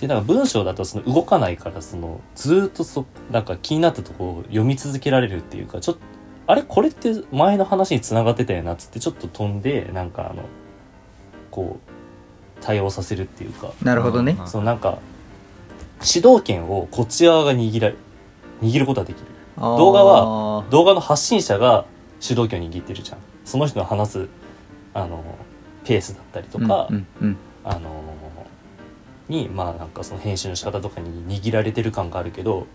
[0.00, 6.00] でなんか文章だとその動かないからそのずーっとそなんか気になったところを読み続けられるっていうかちょっと
[6.46, 10.42] あれこれって前の話に繋がってたよなっつってちょっと飛んでなんかあの
[11.50, 13.72] こう対応させるっていうか。
[13.82, 14.36] なるほどね。
[14.46, 14.98] そのなんか
[16.02, 17.92] 主導権をこっち側が握ら
[18.62, 19.26] 握ることができる
[19.56, 21.84] 動画は動画の発信者が
[22.20, 23.18] 主導権を握ってるじゃん。
[23.44, 24.28] その人の話す
[24.94, 25.22] あの
[25.84, 28.02] ペースだったりとか、うんうんあの
[29.26, 32.66] にまあなんかその編集の仕方とかに握られてる感があるけど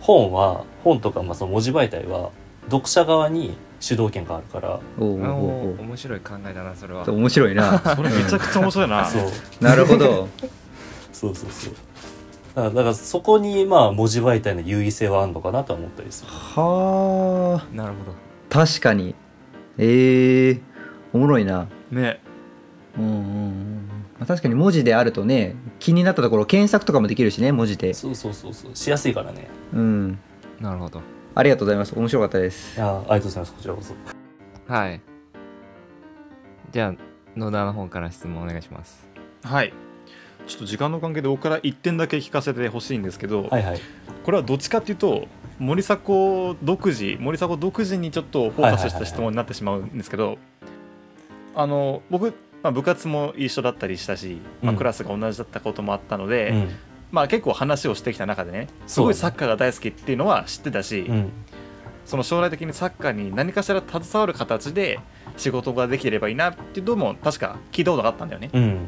[0.00, 2.30] 本は本とかまあその文字媒体は
[2.66, 7.08] 読者側に主導権があるからうん、おお面白い考えだなそれは。
[7.08, 7.78] 面白いな。
[7.78, 9.06] それめちゃくちゃ面白いな。
[9.06, 9.22] そう。
[9.62, 10.28] なるほど。
[11.12, 11.74] そうそうそう
[12.54, 16.30] だからだからそこにまあ文字媒体の優位性はあるのかなとは思ったりする。
[16.30, 17.74] はあ。
[17.74, 18.14] なるほど。
[18.50, 19.14] 確かに。
[19.78, 20.60] ええ
[21.12, 21.68] おもろいな。
[21.90, 22.20] ね。
[22.96, 23.88] うんうんうん。
[24.18, 27.94] まあ確かに文字であるとね気になったところ検索とかもできるしね文字で。
[27.94, 28.74] そうそうそうそう。
[28.74, 29.48] しやすいからね。
[29.72, 30.18] うん。
[30.60, 31.02] なるほど。
[31.34, 31.94] ありがとうございます。
[31.96, 32.76] 面白かったです。
[32.76, 33.52] いやありがとうございます。
[33.52, 33.94] こちらこそ。
[34.66, 35.00] はい。
[36.72, 36.94] じゃあ
[37.36, 39.08] 野田の方から質問お願いします。
[39.44, 39.72] はい
[40.48, 43.80] ちょっと時間の関係で僕から1点だけ聞かせてほしいんですけど、はいはい。
[44.24, 50.38] これはどっちかっていうと森迫独自森迫独自にちょっとフォーカスした質問になってしまうんですけど
[51.54, 54.78] あの僕、まあ、部活も一緒だったりしたし、まあ、うん。
[54.78, 56.68] クラスが同じだったこともあったので、うん。
[57.10, 58.68] まあ、結構話をしてきた中でね。
[58.86, 61.32] すごいサッカーが大好きっていうのは知ってたし、うん。
[62.04, 65.00] その将来的にサッカーに何かしら携わる形で
[65.36, 68.50] 仕事ができればいいなっていうのも確か聞いたことがあったんだよね。
[68.52, 68.78] うん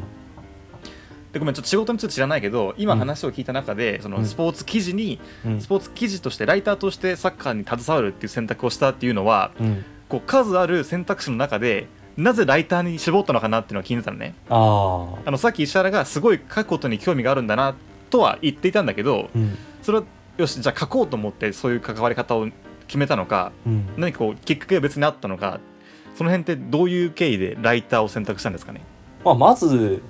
[1.32, 2.98] でごめんちょっと仕事について知らないけど今うん。
[2.98, 4.14] 話を聞いた中で、そうん。
[4.16, 5.60] のスポーツ記事に、うん。
[5.60, 9.84] スポーツ記事としてライターとしてサッカーに携わるっていう選択をしたっていうのはうん。
[10.08, 14.34] こう数ある選択肢の中でなぜライターに絞ったのかなっていうのが気になったのね。
[14.48, 17.76] あのさっき石原がすごい書くことに興味があるんだな
[18.10, 19.56] とは言っていたんだけどうん。
[19.82, 20.04] それは
[20.36, 22.48] よしじゃあ書こうと思ってそういう関わり方を
[22.88, 23.88] 決めたのかうん。
[23.96, 25.60] 何かこうきっかけが別にあったのか
[26.16, 28.82] その辺ってどういう経緯でライターを選択したんですかね？
[29.24, 30.02] まあ、まず、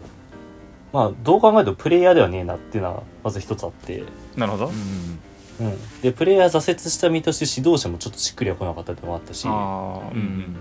[0.92, 4.05] まあ、どう考えてもプレイヤーではねえなっていうのはまず一つあって、
[4.37, 4.66] なるほど、
[5.61, 5.66] うん。
[5.66, 9.46] うん、でプレイヤー挫折した身として指導者もちょっとしっくりは来なかったってのもあったし。
[9.46, 10.57] うん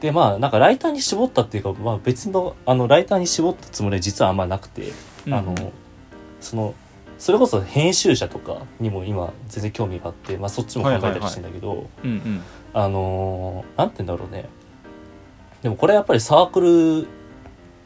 [0.00, 4.92] でまあなんかライターに絞ったっていうか、まあ、別のあのライターに絞ったつもりは実はあんまなくて、
[5.30, 5.54] あの
[6.40, 6.74] その
[7.16, 12.42] それこそ編集者とかにも今全然興味があって、まあ、そっちも考えたりしてんだけど、うんうん。
[12.74, 14.46] あのーなんて言うんだろうね。
[15.62, 17.06] でもこれやっぱりサークル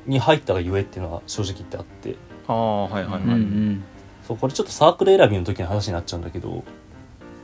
[0.08, 2.16] に入ったがゆえっていうのは正直言ってあって。
[2.48, 3.84] ああはいはいはい、うんうん。
[4.26, 6.62] そうこれちょっとサークル選びの時の話になっちゃうんだけど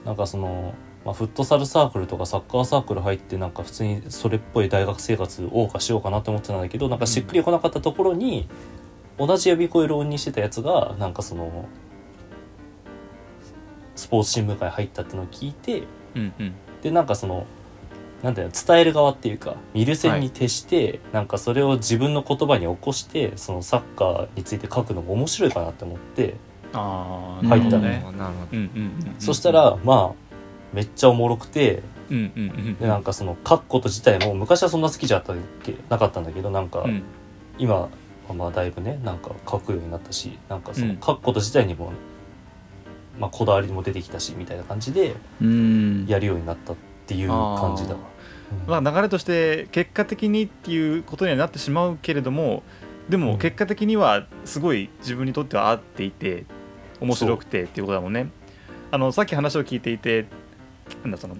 [0.04, 0.74] なんかその、
[1.04, 8.48] まあ、フットサルサークルとかサッカーサークル入ってなんか普通にそれっぽい大学生活を謳歌しようかなと思ってたんだけどなんかしっくりこなかったところに、
[9.18, 11.68] 同じ予備校へ浪人してたやつがなんかその
[13.96, 16.54] スポーツ新聞会入ったっていうのを聞いてうんうん。
[16.82, 17.46] でなんかその
[18.24, 26.36] なんだよ伝える側っていうか見る線に徹して、なんかそれを自分の言葉に起こしてそのサッカーについて書くのも面白いかなって思って、
[26.72, 28.02] ああ入ったね。
[28.16, 30.34] なるほどうんうんうんそしたらまあ
[30.72, 37.02] めっちゃおもろくてうんうんうんでなんかその書くこと自体も昔はそんな好きじゃったっけなかったんだけどなんかうん。
[37.58, 37.88] 今は
[38.34, 41.00] まあだいぶねなんか書くようになったしなんかそのうん。
[41.00, 41.92] 書くこと自体にも、
[43.20, 46.06] まあ、こだわりも出てきたしみたいな感じでうん。
[46.06, 48.13] やるようになったっていう感じだわ。
[48.66, 48.82] うん。
[48.82, 52.62] まあ、流れとして結果的にっていうことにはなってしまうけれども
[53.08, 53.22] でうん。
[53.22, 56.44] も結果的にはすごい自分にとっては合っていて
[57.00, 58.30] 面白くてっていうことだもんね。
[58.90, 60.26] あのさっき話を聞いていて
[61.02, 61.36] なんだその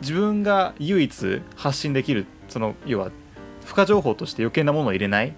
[0.00, 3.10] 自分が唯一発信できるその要は
[3.62, 5.34] 付加情報として余計なものを入れない、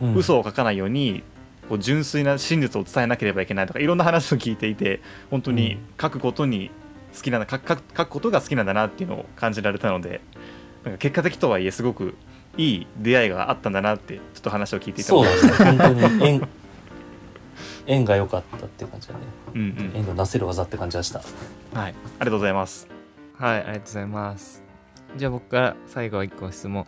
[0.00, 0.14] うん。
[0.14, 1.22] 嘘を書かないように
[1.68, 6.70] こう純粋な真実を伝えなければいけないとかいろんな話を聞いていて本当に書くことに
[7.14, 10.20] 好きなんだ書く書く書くことが好きなんだなっていうのを感じられたので
[10.84, 12.16] なんか結果的とはいえすごく
[12.56, 15.78] いい出会いがあったんだなってちょっと話を聞いていたそう思いましただね。
[15.78, 16.48] 本当に縁
[17.86, 19.20] 縁が良かったっていう感じだね。
[19.54, 19.92] うんうん。
[19.94, 21.20] 縁のなせる技って感じがした。
[21.20, 21.28] はい。
[21.74, 22.86] ありがとうございます。
[23.38, 24.62] はいありがとうございます。
[25.16, 26.86] じゃあ僕から最後1個質問、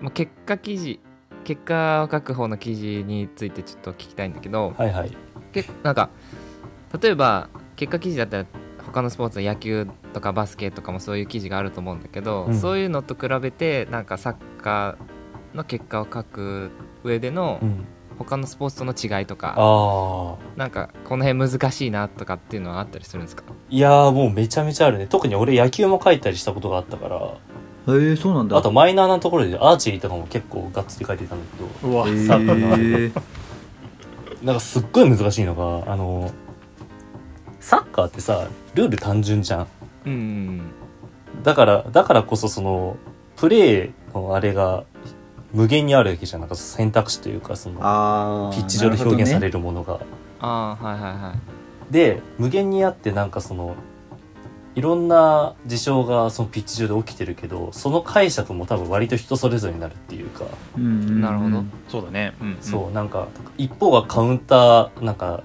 [0.00, 1.00] まあ、結果記事
[1.44, 5.16] 結果を書く方の記事についてちょっと聞きたいんだけど、はいはい。
[5.52, 6.10] けなんか
[7.00, 7.48] 例えば
[7.80, 8.46] 結果記事だったら
[8.84, 12.54] 他のスポーツ野球とかバスケとかもそういう記事があると思うんだけど、うん。
[12.54, 16.70] そういうのと比べてなんかサッカーの結果を書く
[17.04, 17.86] 上でのうん。
[18.18, 23.44] 他のスポーツとの違いとか、ああなんかこの辺難しいなとかっていうのはあったりするんですか？
[23.70, 25.06] いやーもうめちゃめちゃあるね。
[25.06, 27.16] 特に俺野球も書いたりしたことがあったから。
[27.96, 28.58] へえそうなんだ。
[28.58, 31.46] あとマイナーなところでアーチェリーとかも結構がっつり書いてたんだ
[31.80, 31.88] けど。
[31.88, 33.10] うわへサッカーのえ。
[34.44, 36.30] なんかすっごい難しいのがあの
[37.60, 39.66] サッカーってさルール単純じゃん。
[40.06, 40.62] うん
[41.42, 42.96] だからだからこそその
[43.36, 44.84] プレーのあれが
[45.52, 46.40] 無限にあるわけじゃん。
[46.40, 50.00] なんか選択肢というかそのピッチ上で表現されるるものが。
[50.40, 51.34] ああはいはいは
[51.90, 51.92] い。
[51.92, 53.74] で無限にあってなんかその
[54.76, 61.20] いろんな事象がそのピッチ上で起きてるけどその解釈も多分割と人それぞれになるっていうか、ほどね、うんうんうん。
[61.20, 61.64] なるほど。
[61.88, 62.58] そうだね、うん。
[62.60, 65.42] そうなんか一方がカウンターなんか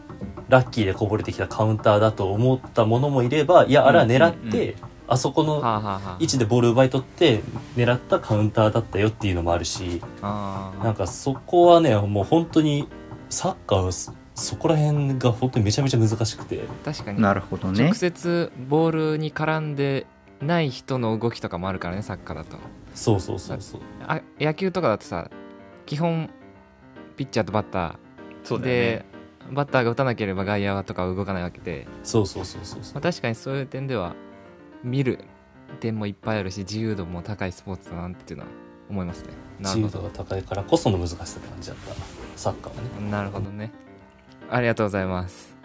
[0.49, 6.17] ラッキーでこぼれてきたカウンターだと思ったものもいればいやあれは狙って、うんあそこのはあはあはあ。
[6.19, 7.41] 位置でボール奪い取って
[7.75, 12.87] 狙ったカウンターだったよっていうのもあるしああなんかそこはねもう本当に
[13.29, 16.59] サッカーはそそこら辺が本当にめちゃめちゃ難しくて。
[16.83, 17.21] 確かに。
[17.21, 17.83] なるほどね。
[17.85, 20.07] 直接ボールに絡んで
[20.41, 22.57] ない人の動きとかもあるからねサッカーだと。
[22.93, 23.81] そうそうそうそう。
[24.05, 25.29] あ野球とかだとさ
[25.85, 26.29] 基本
[27.15, 27.95] ピッチャーとバッター。
[28.43, 28.79] そうだよね。
[28.81, 29.05] で
[29.51, 34.15] バッターが打たなければ外野とかは動かないわけで、そうそうそうそうまあ、確かにそういう点では
[34.83, 35.19] 見る
[35.79, 38.51] 点もいっぱいあるし自由度も高いスポーツだなっていうのは
[38.89, 39.29] 思いますね。
[39.59, 41.95] な自るほ由度が高いからこその難しさって感じだった。
[42.35, 42.89] サッカーはね。
[42.99, 43.71] どなるほどね。
[44.49, 45.55] ありがとうございます。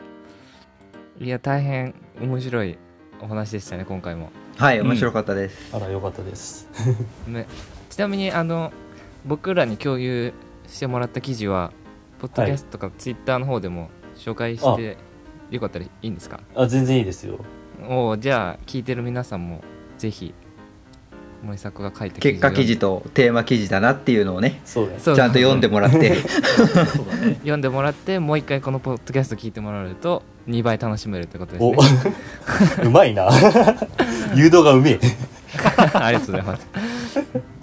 [1.21, 2.79] いや大変面白い
[3.21, 4.31] お話でしたね今回も。
[4.57, 6.69] はい面白かったです、あらよかったです。
[7.27, 7.47] ね、
[7.89, 8.73] ちなみにあの
[9.25, 10.33] 僕らに共有
[10.67, 11.73] してもらった記事は
[12.21, 14.97] ポッドキャストとかツイッターの方でも紹介して
[15.51, 16.41] よかったらいいんですか？
[16.55, 17.39] あ全然いいですよ。
[17.89, 19.63] おおじゃあ聞いてる皆さんも
[19.99, 20.35] ぜひ
[21.43, 26.17] 森迫が書いた結果記事ととテーマ記事だなっていうのをねそうだねちゃんと読んでもらって。
[27.41, 31.73] 読んでもらってもう一回このポッドキャスト聞いてもらうと2倍楽しめるってことですお。
[31.73, 31.79] ね
[32.85, 33.31] うまいな。
[34.37, 35.01] 誘導がうめえ。
[35.95, 36.67] ありがとうございます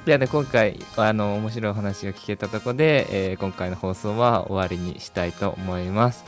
[0.07, 6.23] ではね今回あの面白いお話が聞けたとこで、えー今回の放送は終わりにしたいと思います。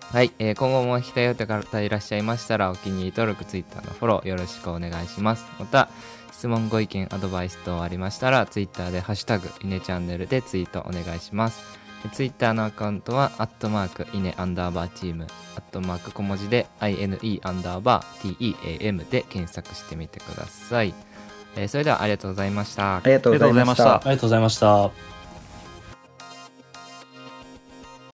[0.00, 5.44] はい、えー今後も聞きたいよって方いらっしゃいましたらお気に入り登録 Twitter のフォローよろしくお願いします。
[5.58, 5.90] また
[6.32, 11.60] 質問ご意見アドバイス等ありましたら Twitter で「ハッシュタグイネチャンネル」でツイートお願いします。
[12.02, 20.94] で Twitter のアカウントはアットマークイネアンダーバーチームアットマーク小文字で INE アンダーバー TEAM で検索してみてください、
[21.60, 22.96] えーそれではありがとうございました。
[22.96, 23.96] ありがとうございました。
[23.96, 24.70] ありがとうございました。
[24.70, 25.17] ありがとうございました